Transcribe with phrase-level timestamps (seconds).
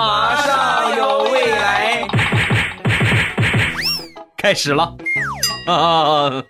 [0.00, 2.08] 马上有未来，
[4.38, 4.96] 开始了
[5.66, 6.42] 啊！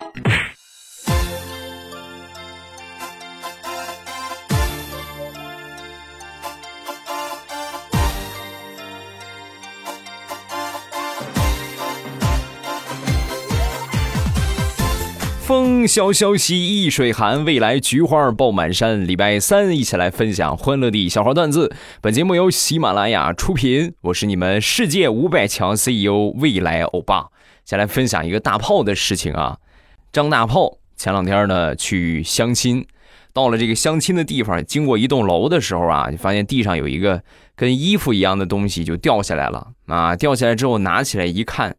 [15.51, 19.05] 风萧萧兮易水寒，未来菊花爆满山。
[19.05, 21.75] 礼拜三一起来分享欢乐的小花段子。
[21.99, 27.27] 本节目由喜马拉雅出品，我是你们世界五百强 CEO 未来欧巴。
[27.65, 29.57] 先来分享一个大炮的事情啊，
[30.13, 32.87] 张大炮前两天呢去相亲，
[33.33, 37.21] 到了这个相亲的地方，经过一栋楼的时候啊，就发现地上有一个
[37.57, 41.75] 跟衣服一样的东西就掉下来了啊，掉下来之后拿起来一看。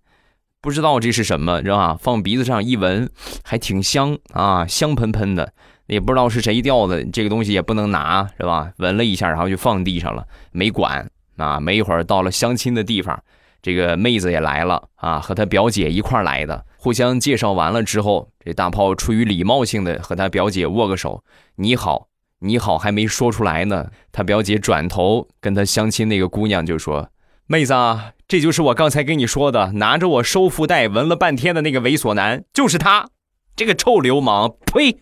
[0.63, 1.99] 不知道这是什么，知道吧？
[2.01, 3.11] 放鼻子上一闻，
[3.43, 5.53] 还挺香啊，香喷喷的。
[5.87, 8.73] 也不知道是谁掉的，这个东西也不能拿，是吧？
[8.79, 11.59] 闻了一下，然后就放地上了，没管啊。
[11.59, 13.21] 没一会儿到了相亲的地方，
[13.61, 16.65] 这个妹子也来了啊，和她表姐一块来的。
[16.77, 21.25] 互相介绍完了之后，这大炮出于礼貌性的和他表姐握个手，
[21.57, 22.07] 你好，
[22.39, 27.11] 你好，还没说出来呢，他表姐转头跟他相亲那个姑娘就说。
[27.47, 33.11] 妹子，啊，这就是我刚才跟你说的，拿着我收腹带闻了半天的那个猥琐男，就是他，
[33.55, 34.55] 这个臭流氓！
[34.65, 34.97] 呸！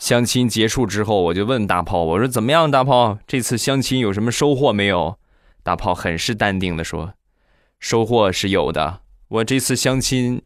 [0.00, 5.20] 相亲结束之后，我就问大炮，我说怎么样，大炮，这次相亲有什么收获没有？
[5.62, 7.14] 大炮很是淡定的说，
[7.78, 10.42] 收获是有的，我这次相亲，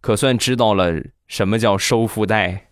[0.00, 0.94] 可算知道了
[1.28, 2.64] 什么叫收腹带。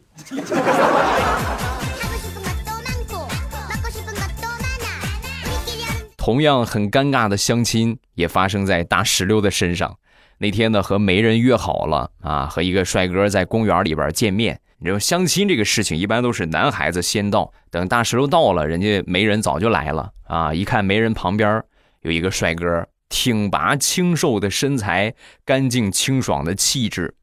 [6.26, 9.96] 同样很尴尬的相亲也发生在大石榴的身上。
[10.38, 14.58] 那天呢，和媒人约好了啊，和一个帅哥在公园里边见面。
[14.78, 20.52] 你说相亲这个事情，一般都是男孩子先到，等大石榴到了，人家媒人早就来了啊。
[20.52, 21.62] 一看媒人旁边
[22.00, 27.14] 有一个帅哥，挺拔清瘦的身材，干净清爽的气质，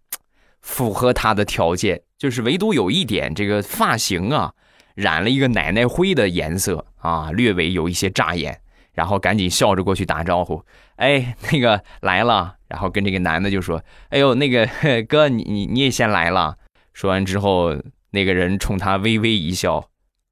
[0.61, 4.53] 符合他的条件，就是唯独有一点，这个发型啊，
[4.95, 8.61] 染了一个奶奶灰的颜色啊，略微有一些扎眼。
[8.93, 10.63] 然后赶紧笑着过去打招呼，
[10.95, 12.55] 哎，那个来了。
[12.67, 14.67] 然后跟这个男的就说：“哎呦，那个
[15.07, 16.57] 哥，你你你也先来了。”
[16.93, 17.75] 说完之后，
[18.11, 19.89] 那个人冲他微微一笑，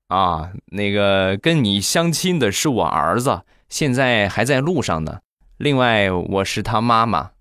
[0.07, 5.19] 啊，那个跟你相亲的是我儿子，现在还在路上呢。
[5.57, 7.31] 另外，我是他妈妈，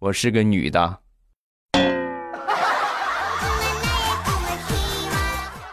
[0.00, 0.98] 我是个女的，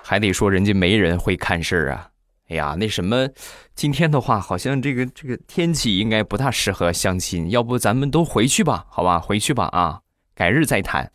[0.04, 2.11] 还得说人家媒人会看事儿啊。
[2.52, 3.30] 哎呀，那什么，
[3.76, 8.86] 今天的话好像这个这个天气应该不大适合相亲，要不咱们都回去吧？
[8.90, 10.02] 好吧，回去吧啊，
[10.36, 11.10] 改日再谈。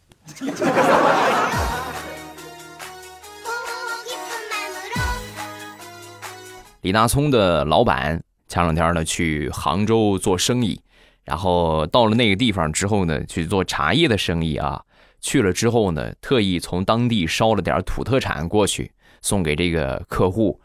[6.81, 10.81] 李大聪的老板前两天呢去杭州做生意，
[11.23, 14.83] 然后到了那个地方之后呢去做茶叶的生意啊，
[15.21, 20.59] 去了之后呢特意从当地捎了点土特产过去送给这个客户。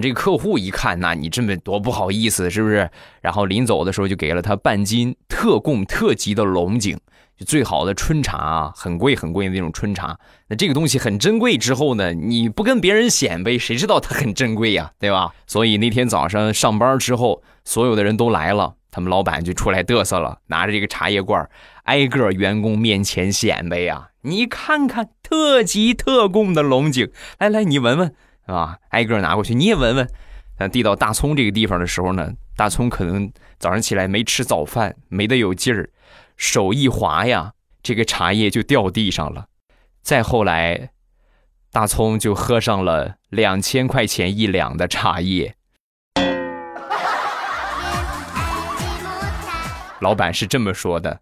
[0.00, 2.90] 这个客户一看，那你这么多不好意思，是不是？
[3.20, 6.98] 然后临走的时候就给了他半斤特供特级的龙井，
[7.36, 10.18] 就最好的春茶啊，很贵很贵的那种春茶。
[10.48, 15.32] 那这个东西很珍贵，之后呢，你不跟别人显摆，谁知道它很珍贵呀，对吧？
[15.46, 21.48] 所以那天早上上班之后，所有的人都来了，他们老板就出来嘚瑟了，拿着这个茶叶罐，
[21.84, 28.14] 挨个员工面前显摆呀，你看看特级特供的龙井，来来，你闻闻。
[28.46, 28.78] 是吧？
[28.90, 30.08] 挨个拿过去，你也闻闻。
[30.56, 35.90] 但递到大葱这个地方的时候呢，大葱可能早上起来没吃早饭，没得有劲儿，
[36.36, 37.52] 手一滑呀，
[37.82, 39.48] 这个茶叶就掉地上了。
[40.00, 40.90] 再后来，
[41.70, 45.56] 大葱就喝上了两千块钱一两的茶叶。
[50.00, 51.20] 老板是这么说的。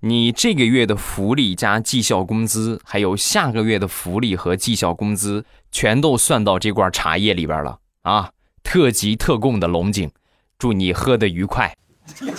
[0.00, 8.30] 你这个月的福利加绩效工资，还有下个月的福利和绩效工资，全都算到这罐茶叶里边了啊！
[8.62, 10.10] 特级特供的龙井，
[10.58, 11.74] 祝你喝的愉快。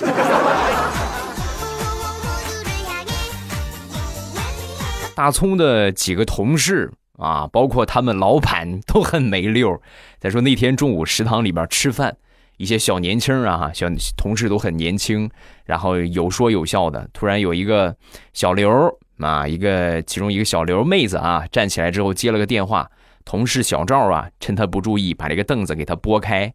[5.15, 9.81] 大葱的几个同事啊，包括他们老板都很没溜。
[10.19, 12.15] 再说那天中午食堂里边吃饭。
[12.57, 15.30] 一些小年轻啊，小同事都很年轻，
[15.65, 17.09] 然后有说有笑的。
[17.12, 17.95] 突然有一个
[18.31, 22.89] 小刘啊，一个其中一个小刘妹子啊，站起来之后接了个电话。
[23.25, 26.53] 同事小赵啊，趁他不注意，把这个凳子给他拨开。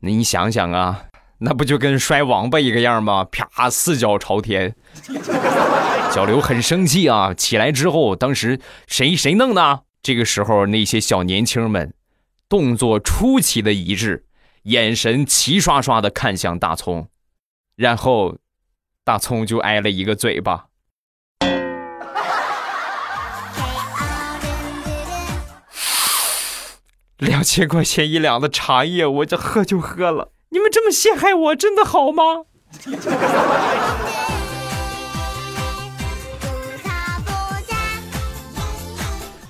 [0.00, 1.06] 那你想想啊，
[1.38, 3.24] 那不就跟摔王八一个样吗？
[3.30, 4.74] 啪，四脚朝天。
[6.12, 9.82] 小刘很生气啊，起来之后，当时谁谁弄的？
[10.02, 11.92] 这个时候，那些小年轻们
[12.48, 14.26] 动作出奇的一致，
[14.64, 17.08] 眼神齐刷刷的看向大葱，
[17.74, 18.36] 然后
[19.02, 20.66] 大葱就挨了一个嘴巴。
[27.24, 30.30] 两千块钱一两的茶叶，我这喝就喝了。
[30.50, 32.44] 你们这么陷害我，真的好吗？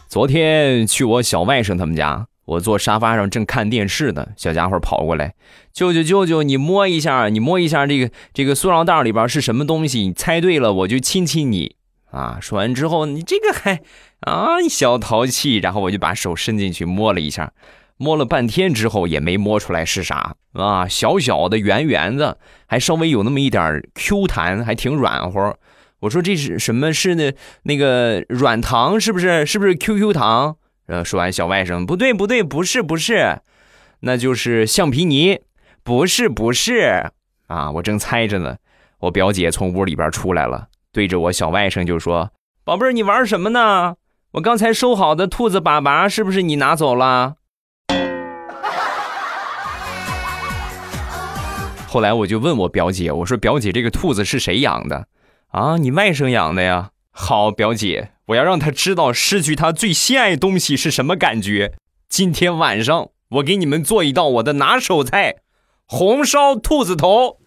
[0.09, 5.35] 昨天去我小外甥他们家，我坐沙发上正看电视呢，小家伙跑过来，
[5.73, 10.01] 舅舅舅舅，你摸一下，你摸一下这个这个塑料袋里边是什么东西？
[10.03, 11.75] 你猜对了，我就亲亲你
[12.15, 12.39] 啊！
[12.41, 13.81] 说完之后，你这个还
[14.21, 17.53] 啊小淘气，然后我就把手伸进去摸了一下。
[17.97, 25.57] 摸了半天之后也没摸出来是啥啊，小小的圆圆的，还稍微有那么一点 Q 弹，还挺软和。
[26.01, 26.93] 我说这是什么？
[26.93, 27.33] 是那
[27.63, 29.47] 那个软糖是不是？
[29.47, 30.57] 是不是 QQ 糖？
[30.87, 33.41] 呃，说完小外甥不对不对，不是不是，
[34.01, 35.41] 那就是橡皮泥，
[35.83, 37.11] 不是不是
[37.47, 37.71] 啊！
[37.71, 38.57] 我正猜着呢，
[38.99, 42.31] 我表姐从屋里边出来了，对着我小外甥就说
[42.63, 43.97] ：“宝贝儿，你玩什么呢？
[44.35, 47.35] 我刚才收好的兔子粑粑是不是你拿走了？”
[51.89, 55.09] 后来我就问我表姐，我说表姐，这个兔子是谁养的？
[55.49, 56.91] 啊，你外甥养的呀？
[57.11, 61.73] 好，表姐，我要让他知道失去他最心爱东西是什么感觉。
[62.09, 65.39] 今天晚上我给你们做一道我的拿手菜——
[65.87, 67.39] 红烧兔子头。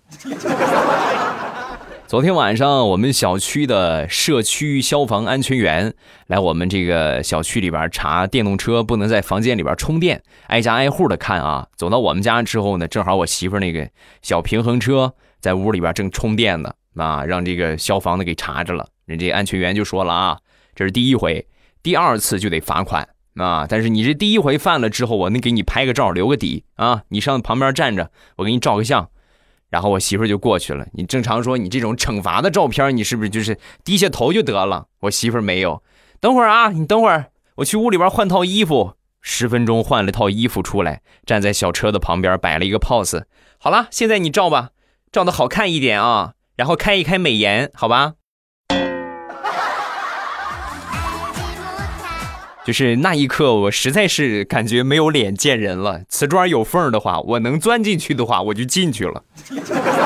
[2.08, 5.94] 昨天晚上，我们小区的社区消防安全员
[6.28, 11.68] 来我们这个小区里边查电动车不能在房间里边充电，挨家挨户的看啊。
[11.76, 13.90] 走到我们家之后呢，正好我媳妇那个
[14.22, 18.88] 小平衡车在屋里边正充电呢，啊，让这个消防的给查着了。
[19.06, 20.38] 人家安全员就说了啊，
[20.76, 21.46] 这是第一回，
[21.84, 23.06] 第二次就得罚款
[23.36, 23.66] 啊。
[23.68, 29.10] 但是你这第一回犯了之后，我能给你拍个照留个底啊，你上旁边站着，我给你照个相。
[29.70, 30.86] 然后我媳妇就过去了。
[30.94, 34.88] 你正常说，你这种惩罚的照片，你是不是就是低下头就得了？
[35.02, 35.82] 我媳妇没有。
[36.20, 38.94] 等会儿啊，你等会儿，我去屋里边换套衣服。
[39.22, 43.24] 十分钟换了套衣服出来，站在小车的旁边摆了一个 pose。
[43.58, 44.70] 好了，现在你照吧，
[45.12, 48.14] 照的好看一点啊，然后开一开美颜，好吧？
[52.68, 56.02] 就是那一刻，我实在是感觉没有脸见人了。
[56.10, 59.24] 瓷砖有缝的话，我能钻进去的话，我就进去了。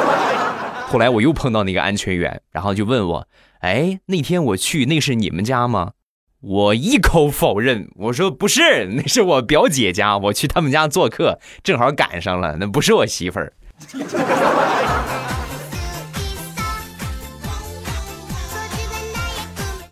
[0.86, 3.28] 后来我又碰到那个安全员，然后就问我
[3.62, 5.94] ：“哎，那天我去，那是你们家吗？”
[6.42, 13.54] 我一口否认，我说：“不是， 那是我表姐家，我去他们家做客，正好赶上了，那不是我媳妇儿。”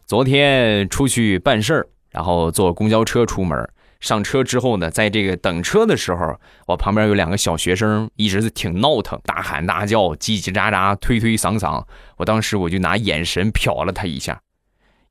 [0.05, 1.87] 昨天出去办事儿。
[2.11, 3.69] 然后坐公交车出门，
[3.99, 11.83] 上车之后呢，在这个等车的时候，我旁边有两个小学生，一直是挺闹腾，大喊大叫，叽叽喳喳，推推搡搡。
[12.17, 14.41] 我当时我就拿眼神瞟了他一下，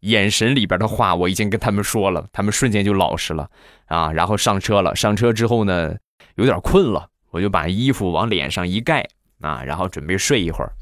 [0.01, 3.51] 眼神里边的话我已经跟他们说了，他们瞬间就老实了
[3.87, 4.11] 啊。
[4.13, 5.95] 然后上车了，上车之后呢，
[6.37, 9.07] 有点困了，我就把衣服往脸上一盖
[9.41, 10.73] 啊，然后准备睡一会儿。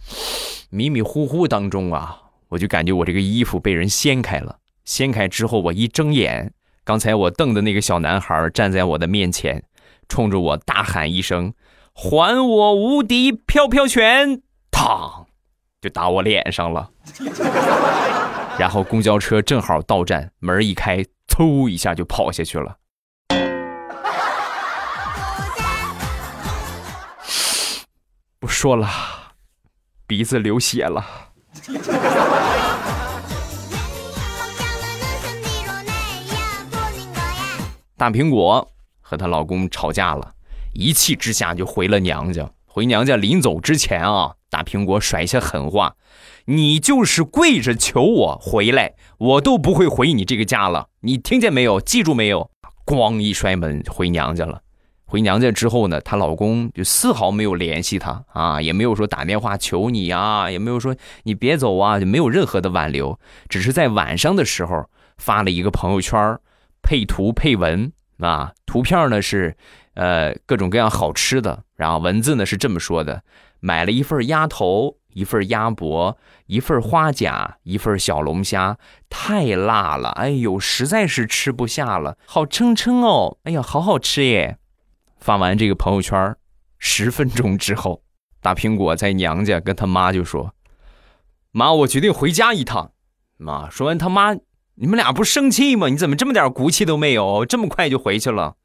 [0.70, 2.16] 迷迷糊糊当中啊，
[2.48, 4.58] 我就感觉我这个衣服被人掀开了。
[4.86, 6.54] 掀开之后，我一睁眼，
[6.84, 9.64] 刚才我瞪的那个小男孩站在我的面前，
[10.08, 11.52] 冲着我大喊一声
[11.92, 14.40] ：“还我无敌飘飘拳！”
[14.70, 15.26] 嘡，
[15.80, 16.90] 就打我脸上了。
[18.58, 22.76] 然后公交车正好到站，门一开，嗖一下就跑下去了。
[28.38, 28.88] 不说了，
[30.06, 31.04] 鼻子流血了。
[37.98, 38.68] 大苹果
[39.00, 40.34] 和她老公吵架了，
[40.74, 42.50] 一气之下就回了娘家。
[42.66, 45.96] 回娘家临走之前啊，大苹果甩下狠话
[46.44, 50.88] ：“你就是跪着求我回来，我都不会回你这个家了。
[51.00, 51.80] 你听见没有？
[51.80, 52.50] 记住没有？”
[52.84, 54.60] 咣一摔门回娘家了。
[55.06, 64.84] 回娘家之后呢，她老公就丝毫没有联系她啊，也没有说打电话求你啊，也没有说你别走啊，就没有任何的挽留，只是在晚上的时候
[65.16, 66.38] 发了一个朋友圈。
[66.86, 69.56] 配图配文啊，图片呢是，
[69.94, 73.24] 呃，各种各样好吃的，然后文字呢是这么说的：
[73.58, 76.16] 买了一份鸭头，一份鸭脖，
[76.46, 78.78] 一份花甲，一份小龙虾，
[79.10, 84.58] 太辣了，哎呦，实在是吃不下了，好撑撑哦，哎呀，好好吃耶！
[85.18, 86.36] 发完这个朋友圈，
[86.78, 88.04] 十分钟之后，
[88.40, 90.54] 大苹果在娘家跟他妈就说
[91.50, 92.92] ：“妈，我决定回家一趟。”
[93.38, 94.36] 妈说完，他妈。
[94.78, 95.88] 你们俩不生气吗？
[95.88, 97.46] 你怎么这么点骨气都没有？
[97.46, 98.56] 这么快就回去了？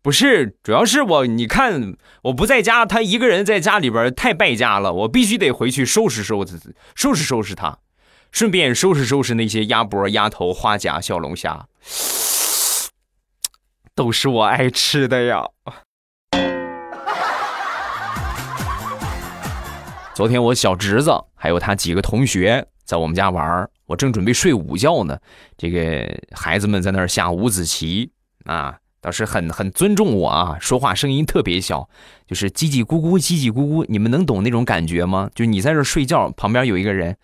[0.00, 6.58] 不是，主要是我，你看我不在家，他一个人在家里边太败家了，我必须得回去收拾收拾
[6.94, 7.80] 收拾收拾他，
[8.32, 11.66] 顺便收拾收拾那些鸭脖、鸭头、花甲、小龙虾，
[13.94, 15.44] 都是我爱吃的呀。
[20.14, 25.16] 昨天我小侄子还有他几个同学在我们家玩我正准备睡午觉呢，
[25.56, 28.10] 这个孩子们在那儿下五子棋
[28.46, 28.78] 啊。
[29.00, 31.88] 倒是很很尊重我啊，说话声音特别小，
[32.26, 35.30] 就是叽叽咕咕叽叽咕咕，你们能懂那种感觉吗？
[35.34, 37.16] 就你在这睡觉，旁边有一个人，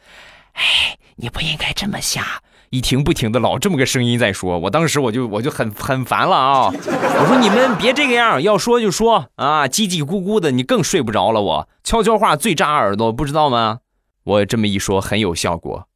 [0.55, 6.71] 哎，你不应该这么下，一停不停的老这么个声音在说，我当时我就我就很很烦了啊！
[6.73, 11.43] 我说你们别这个样，要说就说啊，叽叽咕咕的，你更睡不着了。
[11.43, 13.81] 我悄悄话最扎耳朵，不知道吗？
[14.27, 15.87] 我这么一说很有效果，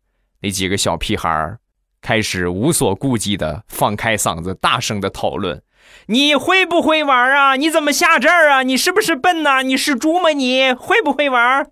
[0.43, 1.59] 那几个小屁孩儿
[2.01, 5.61] 开始无所顾忌的放开嗓子，大声的讨论。
[6.07, 7.57] 你会不会玩啊？
[7.57, 8.63] 你怎么下这儿啊？
[8.63, 9.63] 你是不是笨呐？
[9.63, 10.31] 你是猪吗？
[10.31, 11.67] 你会不会玩？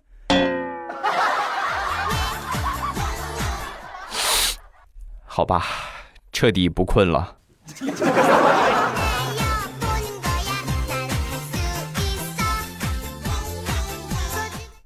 [5.23, 5.65] 好吧，
[6.33, 7.37] 彻底不困了。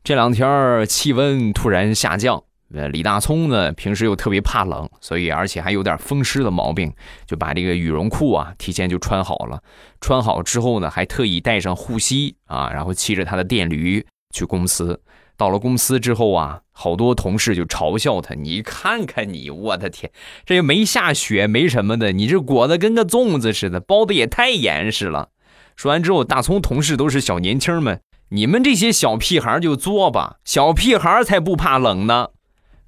[0.04, 2.44] 这两天气温突然下降。
[2.74, 6.92] 呃，李大聪呢，平时又特别怕冷，所以而且还有点风湿的毛病，
[7.26, 9.62] 就把这个羽绒裤啊提前就穿好了。
[10.02, 15.00] 穿好之后呢，还特意带上护膝啊，然后骑着他的电驴去公司。
[15.38, 20.12] 到了公司之后啊，好多同事就嘲笑他：“你看看你，我的天，
[20.46, 25.30] 这又没下雪，没什么的，你这裹得跟个粽子似的，包的也太严实了。”
[25.78, 28.00] 说完之后，大葱同事都是小年轻们，
[28.36, 32.30] 你们这些小屁孩就作吧，小屁孩才不怕冷呢。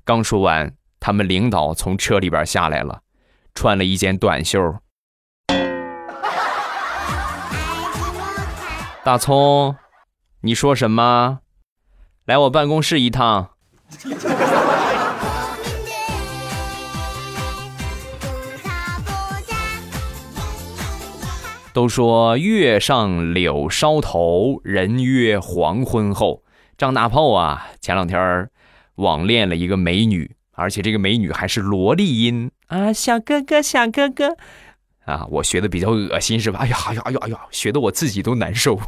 [0.03, 3.01] 刚说完，他们领导从车里边下来了，
[3.53, 4.59] 穿了一件短袖。
[9.03, 9.75] 大葱，
[10.41, 11.41] 你说什么？
[12.25, 13.51] 来我办公室一趟。
[21.75, 26.41] 都说月上柳梢头，人约黄昏后。
[26.77, 28.49] 张大炮啊，前两天
[28.95, 34.37] 网恋了一个美女，而且这个美女还是萝莉音啊，小哥哥，小哥哥，
[35.05, 36.59] 啊，我学的比较恶心是吧？
[36.59, 38.79] 哎呀，哎呀，哎呀，哎呀，学的我自己都难受。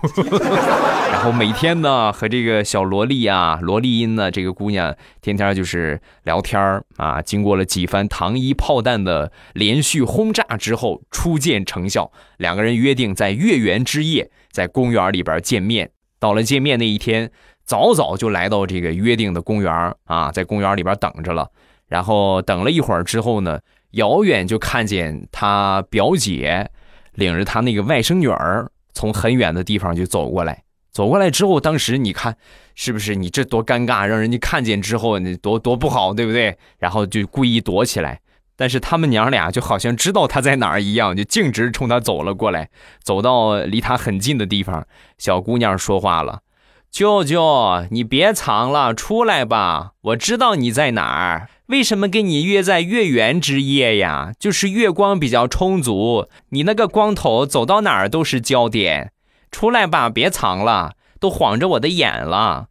[1.12, 6.60] 然后每天呢，和这个小萝莉啊，萝莉音呢，这个姑娘天天就是聊天
[6.98, 7.22] 啊。
[7.22, 15.92] 经过了几番糖衣炮弹的连续轰炸之后，初见成效，两个人约定在月圆之夜在公园里边见面。
[16.20, 17.32] 到了见面那一天。
[17.68, 21.50] 早早就来到这个约定的公园啊，在公园里边等着了。
[21.90, 23.60] 然后等了一会儿之后呢，
[23.98, 26.70] 遥远就看见他表姐
[27.14, 30.64] 领着他那个外甥女儿从很远的地方就走过来。
[30.92, 32.36] 走过来之后，当时你看
[32.74, 33.14] 是不是？
[33.14, 36.58] 你这多尴尬，让人家看见之后，你多多不好，对不对？
[36.80, 38.20] 然后就故意躲起来。
[38.56, 42.70] 但是他们娘俩就好像知道他在哪儿一样，就径直冲他走了过来。
[43.04, 44.88] 走到离他很近的地方，
[45.20, 46.40] 小姑娘说话了。
[46.90, 49.92] 舅舅，你别藏了，出来吧！
[50.02, 51.50] 我知道你在哪儿。
[51.68, 54.32] 为什么跟你约在月圆之夜呀？
[54.40, 59.12] 就是月光比较充足，你那个光头走到哪儿都是焦点。
[59.52, 62.68] 出来吧，别藏了，都晃着我的眼了。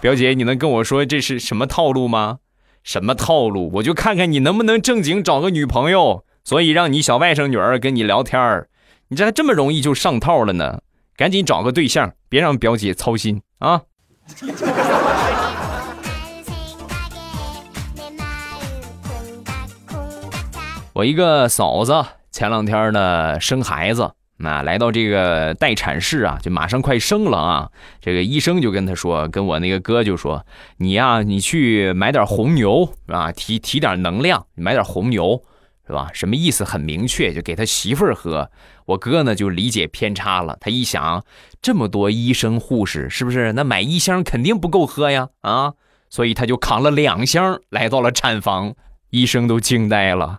[0.00, 2.38] 表姐，你能跟我说这是什么套路吗？
[2.82, 3.70] 什么套路？
[3.74, 8.70] 我就看看你能不能正经找个女朋友，所以让你小外甥女儿跟你聊天儿。
[9.08, 10.80] 你这还这么容易就上套了呢？
[11.14, 13.82] 赶紧找个对象，别让表姐操心啊！
[20.94, 27.70] 我一个嫂子前两天呢生孩子，那来到这个待产室啊，就马上快生了啊。
[28.00, 30.44] 这个医生就跟他说，跟我那个哥就说
[30.78, 35.42] ：“你呀，你去买点红牛啊，提提点能量，买点红牛。”
[35.84, 36.10] 是吧？
[36.12, 36.62] 什么意思？
[36.62, 38.50] 很明确，就给他媳妇儿喝。
[38.86, 40.56] 我哥呢就理解偏差了。
[40.60, 41.24] 他一想，
[41.60, 43.52] 这么多医生护士，是不是？
[43.52, 45.28] 那买一箱肯定不够喝呀！
[45.40, 45.74] 啊，
[46.10, 48.74] 所以他就扛了两箱来到了产房。
[49.10, 50.38] 医生都惊呆了。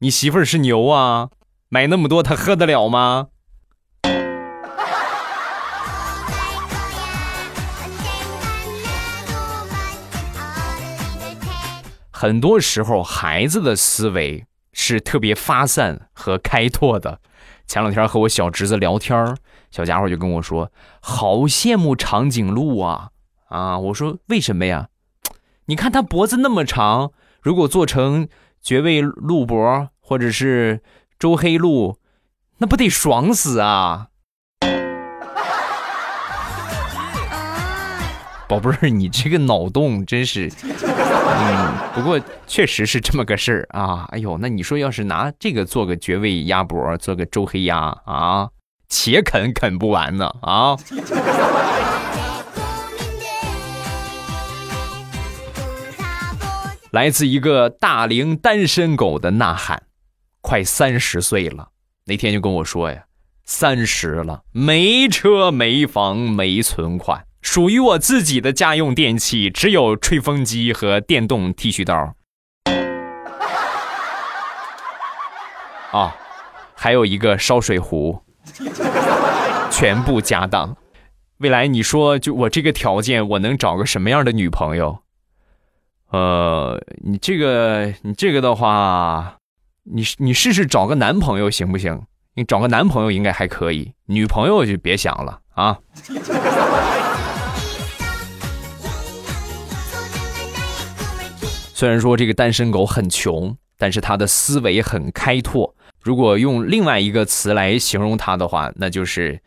[0.00, 1.30] 你媳妇儿是牛啊？
[1.68, 3.28] 买那么多，她喝得了吗？
[12.10, 17.20] 很多时候，孩子的思维是特别发散和开拓的。
[17.68, 19.36] 前两天和我小侄子聊天
[19.70, 20.72] 小家伙就跟我说
[21.02, 23.10] ：“好羡慕长颈鹿啊！”
[23.50, 24.88] 啊，我说为什么呀？
[25.66, 28.26] 你看它脖子那么长，如果做成
[28.62, 30.80] 绝味鹿脖，或者是
[31.18, 31.98] 周黑鹿，
[32.56, 34.06] 那不得爽死啊！
[38.48, 40.50] 宝贝儿，你这个脑洞真是……
[41.40, 44.06] 嗯， 不过确实是这么个事儿啊！
[44.10, 48.48] 哎呦，那你说要是拿这个做个绝味鸭脖，做个周黑鸭啊，
[48.88, 50.76] 且啃啃不完呢啊！
[56.90, 59.82] 来自一个大龄单身狗的呐喊，
[60.40, 61.68] 快三十岁了，
[62.06, 63.04] 那天就跟我说呀，
[63.44, 67.27] 三十了，没车没房没存款。
[67.50, 72.14] 属于我自己的家用电器只有吹风机和电动剃须刀。
[75.90, 76.14] 啊，
[76.74, 78.22] 还有一个烧水壶，
[79.70, 80.76] 全部家当。
[81.38, 84.98] 未来你说，就我这个条件，我能找个什么样的女朋友？
[86.10, 89.36] 呃，你这个，你这个的话，
[89.84, 92.02] 你你试试找个男朋友行不行？
[92.34, 95.78] 你找个男朋友应该还可以，女朋友就别想了啊。
[101.78, 105.76] 虽然说这个单身狗很穷，但是他的思维很开拓。
[106.02, 109.40] 如果用另外一个词来形容他的话，那就是，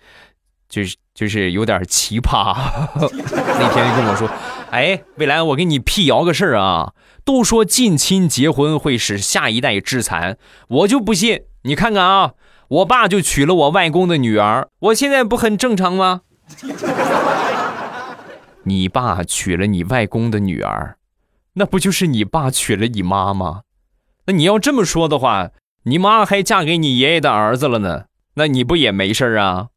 [0.70, 2.56] 就是就是有点奇葩。
[2.96, 4.30] 那天跟我说
[4.72, 6.94] ：“哎，未来我给你辟谣个事儿啊，
[7.26, 10.38] 都说近亲结婚会使下一代致残，
[10.70, 11.42] 我就不信。
[11.64, 12.32] 你看看啊，
[12.70, 16.22] 我爸就娶了我外公的女儿，我现在不很正常吗？
[18.64, 20.96] 你爸娶了你外公的女儿。”
[21.54, 23.64] 那不就是你爸娶了你妈吗？
[24.26, 25.52] 那你要这么说的话，
[25.84, 28.06] 你妈还嫁给你爷爷的儿子了呢，
[28.36, 29.68] 那你不也没事啊？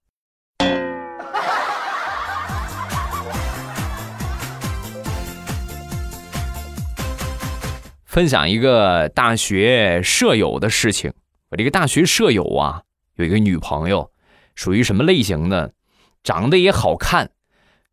[8.05, 11.13] 分享一个大学舍友的事情。
[11.51, 12.83] 我这个大学舍友啊，
[13.17, 14.13] 有一个女朋友，
[14.55, 15.73] 属于什么类型的？
[16.23, 17.33] 长得也好看。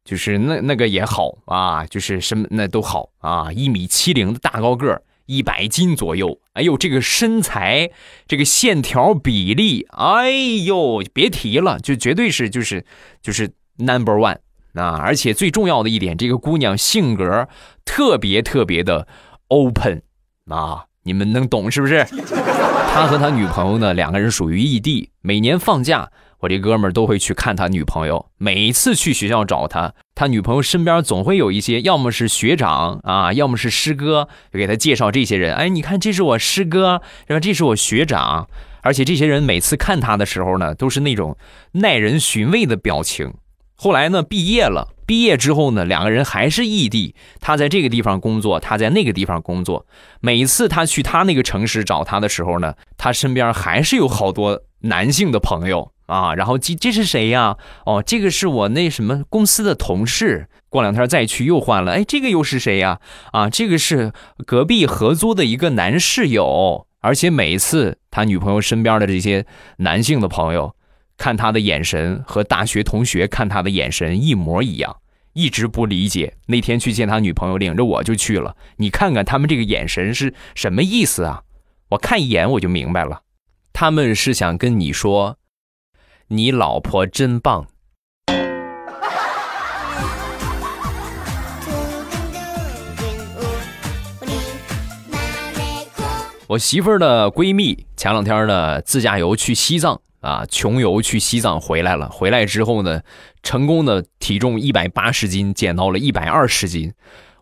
[0.04, 6.40] 就是那那个也好啊，就是什么那都好啊，一米七零的大高个一百斤左右。
[6.54, 7.92] 哎呦，这个身材，
[8.28, 12.84] 这个线条比例，哎呦，别提了，就绝对是就是
[13.22, 14.38] 就是 number one
[14.74, 14.98] 啊！
[14.98, 17.48] 而且最重要的一点，这个姑娘性格
[17.86, 19.08] 特别特别的
[19.48, 20.02] open
[20.48, 22.06] 啊，你们能懂是不是？
[22.94, 26.12] 他和他女朋友呢，两个人属于异地，每年放假。
[26.42, 35.56] 我这哥们儿都会去看他女朋友，每一次去学校找他，他女朋友身边总会有一些，要么是学长啊，要么是师哥，就给他介绍这些人。
[35.56, 38.48] 哎，你看，这是我师哥，然后这是我学长，
[38.82, 41.38] 而且这些人每次看他的时候呢，都是那种
[41.74, 43.36] 耐人寻味的表情。
[43.76, 49.86] 后来呢，毕业了，毕业之后呢，两个人还是异地，他在这个地方工作，他在那个地方工作。
[50.20, 55.92] 每一次他去他那个城市找他的时候呢，他身边还是有好多男性的朋友。
[56.12, 57.58] 啊，然后这这是谁呀？
[57.86, 60.48] 哦，这个是我那什么公司的同事。
[60.68, 63.00] 过两天再去又换了，哎，这个又是谁呀？
[63.32, 64.12] 啊，这个是
[64.46, 66.88] 隔壁合租的一个男室友。
[67.00, 69.46] 而且每次他女朋友身边的这些
[69.78, 70.76] 男性的朋友
[71.18, 74.98] 看他的眼神和大学同学看他的眼神一模一样，
[75.34, 76.36] 一直不理解。
[76.46, 78.56] 那天去见他女朋友，领着我就去了。
[78.78, 81.44] 你看看他们这个眼神是什么意思啊？
[81.90, 83.24] 我看一眼我就明白了，
[83.74, 85.38] 他们是想跟你说。
[86.34, 87.66] 你老婆真棒！
[96.48, 102.08] 我媳妇儿的闺蜜前两天呢自驾游去西藏啊，穷游去西藏回来了。
[102.08, 103.02] 回来之后呢，
[103.44, 106.94] 成功的体重一百八十斤减到了一百二十斤。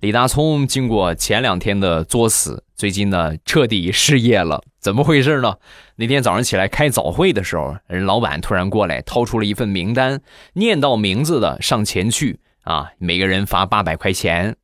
[0.00, 4.62] 李大聪经过前两天的作死，最近呢彻底失业了。
[4.78, 5.56] 怎么回事呢？
[5.96, 10.20] 那天早上起来开早会的时候，人老板突然过来掏出了一份名单，
[10.52, 14.54] 念到名字的上前去啊，每个人发八百块钱。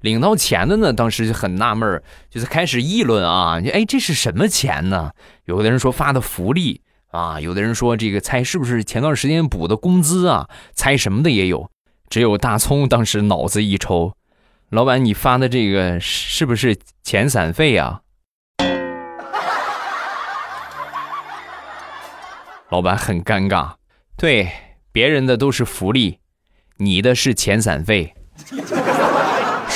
[0.00, 5.12] 领到钱的呢，当时就很纳闷就是开始议论啊，哎，这是什么钱呢？
[5.44, 10.48] 有的人说发的福利啊，有的人说这个猜是不是前段时间补的工资啊？
[10.74, 11.70] 猜什么的也有。
[12.08, 14.14] 只有大葱当时脑子一抽，
[14.70, 18.00] 老板，你发的这个是不是遣散费啊？
[22.70, 23.74] 老板很尴尬，
[24.16, 24.48] 对，
[24.90, 26.18] 别人的都是福利，
[26.78, 28.14] 你的是遣散费。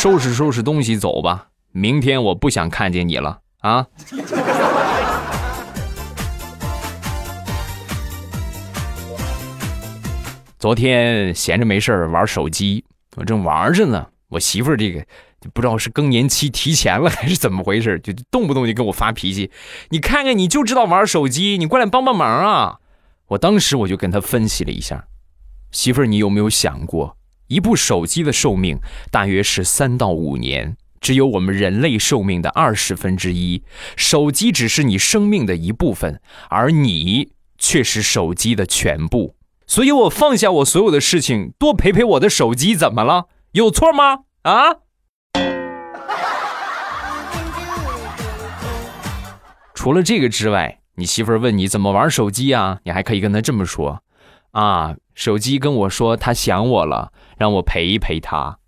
[0.04, 3.86] 收拾收拾东西走吧，明天我不想看见你了啊！
[10.58, 12.84] 昨天闲着没事玩手机，
[13.16, 15.00] 我正玩着呢，我媳妇儿这个
[15.40, 19.50] 就不知道是更年期提前了还是怎么回事，就动不动就跟我发脾气。
[19.88, 22.78] 你看看，你就知道玩手机，你过来帮帮忙啊！
[23.28, 25.06] 我当时我就跟她分析了一下，
[25.70, 27.16] 媳妇儿，你有没有想过，
[27.48, 28.78] 一部手机的寿命
[29.10, 33.62] 大约是三到五年，只有我们人类寿命的二十分之一，
[33.96, 39.36] 手机只是你生命的一部分，而你却是手机的全部。
[39.66, 43.26] 所以我放下我所有的事情，多陪陪我的手机，怎么了？
[43.52, 44.20] 有错吗？
[44.42, 44.76] 啊？
[49.74, 52.80] 除了这个之外，你媳妇问你怎么玩手机啊？
[52.84, 54.02] 你还可以跟她这么说：
[54.52, 58.58] 啊，手机跟我说她想我了，让我陪一陪他。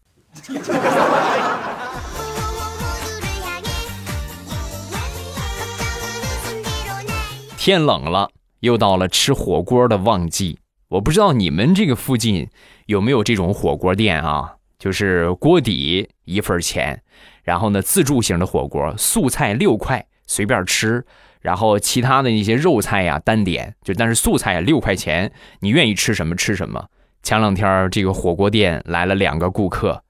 [7.56, 10.60] 天冷了，又到了吃火锅的旺季。
[10.88, 12.48] 我不知道你们这个附近
[12.86, 14.54] 有没有这种火锅店啊？
[14.78, 17.02] 就是锅底一份钱，
[17.42, 21.04] 然后呢自助型的火锅，素菜六块随便吃，
[21.40, 26.86] 然后其他的那些肉菜呀单点，就但是素菜六块钱，你愿意吃什么吃什么。
[27.26, 30.00] 前两天这个火锅店来了两个顾客，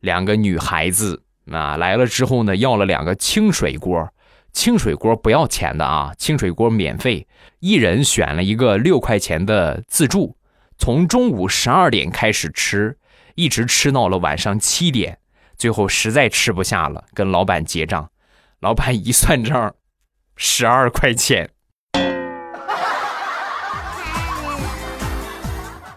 [0.00, 4.12] 两个女孩子啊来了之后呢要了两个清水锅。
[4.52, 7.26] 清水锅不要钱的啊，清水锅免费，
[7.60, 10.36] 一人选了一个六块钱的自助，
[10.76, 12.98] 从中午十二点开始吃，
[13.36, 15.18] 一直吃到了晚上七点，
[15.56, 18.10] 最后实在吃不下了，跟老板结账，
[18.60, 19.74] 老板一算账，
[20.36, 21.48] 十二块钱。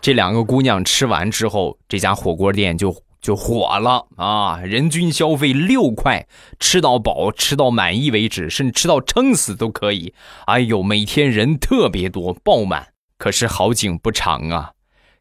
[0.01, 3.03] 这两个姑娘吃完之后，这家火锅店就。
[3.21, 4.61] 就火了啊！
[4.63, 6.25] 人均消费六块，
[6.57, 10.13] 吃到饱，吃到满意为止，甚至吃到撑死都可以。
[10.45, 12.93] 哎呦，每天人特别多，爆满。
[13.17, 14.71] 可是好景不长啊，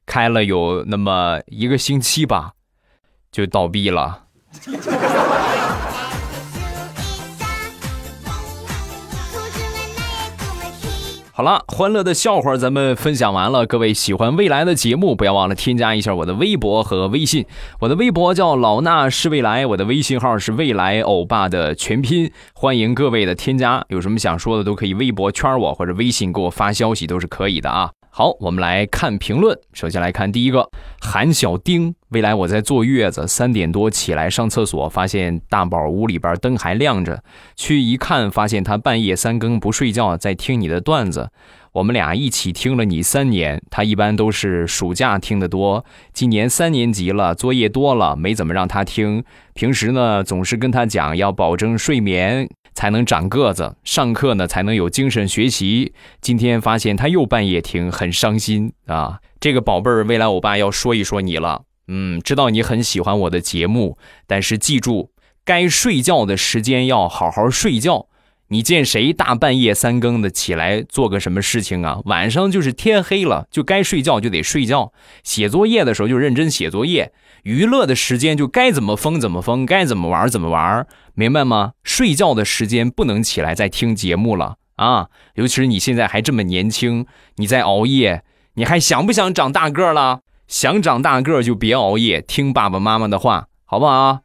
[0.07, 2.53] 开了有那么一个星期吧，
[3.33, 4.27] 就倒闭了。
[11.39, 13.65] 好了，欢乐的笑话咱们分享完了。
[13.65, 17.47] 各位喜欢未来的节目，不要忘了添加一下我的微博和微信。
[17.79, 22.29] 我的微博叫老衲是未来，我的微信号是未来欧巴的全拼。
[22.55, 27.93] 欢迎各位的添加，有什么想说的都可以微博圈我或者微信给我发消息都是可以的啊。
[28.19, 29.57] 好，我们来看评论。
[29.73, 30.69] 首先来看第一个，
[31.01, 31.95] 韩小丁。
[32.09, 37.23] 未来我在坐月子，三点多起来上厕所，发现大宝屋里边灯还亮着，
[37.55, 41.31] 去一看，发现他半夜三更不睡觉，在听你的段子。
[41.79, 49.23] 我们俩一起听了你三年，他一般都是暑假听得多，今年三年级了，作业多了，没怎么让他听。
[49.55, 52.49] 平时呢，总是跟他讲要保证睡眠。
[52.75, 55.93] 才能长个子，上课呢才能有精神学习。
[56.21, 59.19] 今天发现他又半夜听，很伤心啊！
[59.41, 61.63] 这个宝贝儿，未来我爸要说一说你了。
[61.89, 65.11] 嗯，知道你很喜欢我的节目，但是记住，
[65.45, 68.07] 该睡觉的时间要好好睡觉。
[68.51, 72.01] 你见谁大半夜三更的起来做个什么事情啊？
[72.07, 74.93] 晚上就是天黑了，就该睡觉就得睡觉。
[75.23, 77.13] 写作业的时候就认真写作业。
[77.43, 81.73] 娱乐的时间就该怎么疯怎么疯，该怎么玩怎么玩，明白吗？
[81.85, 85.09] 睡觉的时间不能起来再听节目了啊！
[85.35, 87.07] 尤其是你现在还这么年轻，
[87.37, 88.23] 你在熬夜，
[88.55, 90.21] 你还想不想长大个了？
[90.47, 94.21] 想长大个就别熬夜，听爸爸妈妈的话，好不好？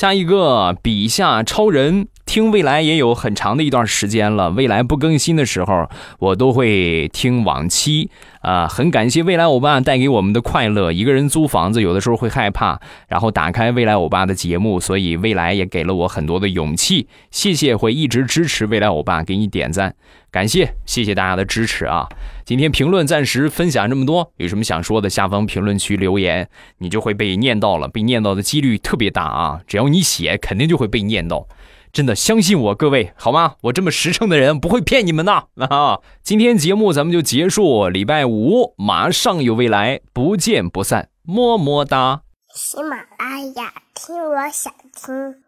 [0.00, 2.06] 下一个，笔下超人。
[2.28, 5.88] 听未来也有很长的一段时间了，未来不更新的时候，
[6.18, 8.10] 我都会听往期
[8.42, 8.68] 啊。
[8.68, 10.92] 很感谢未来欧巴带给我们的快乐。
[10.92, 17.08] 一个人租房子，有的时候会害怕，然后打开未来欧巴的节目，所以未来也给了我很多的勇气。
[17.30, 19.94] 谢谢，会一直支持未来欧巴，给你点赞，
[20.30, 22.06] 感谢，谢谢大家的支持啊。
[22.44, 29.60] 今天评论暂时分享这么多，有什么想说的，下方评论区留言，你就会被念到了，被念到的几率特别大啊。
[29.66, 31.46] 只要你写，肯定就会被念到。
[31.92, 33.54] 真的相信我，各位好吗？
[33.62, 36.00] 我这么实诚的人不会骗你们的啊！
[36.22, 42.22] 今天节目咱们就结束，礼拜五马上有未来，不见不散，么么哒！
[42.54, 45.47] 喜马拉雅听，我想听。